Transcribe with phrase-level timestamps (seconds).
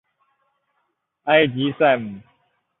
[1.25, 2.19] 埃吉赛姆。